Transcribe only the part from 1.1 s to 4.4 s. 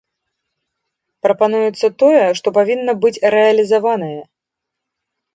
Прапануецца тое, што павінна быць рэалізаванае.